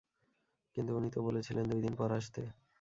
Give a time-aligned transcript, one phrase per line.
[0.75, 2.41] কিন্তু উনিই তো বলেছিলেন দুইদিন পর আসতে।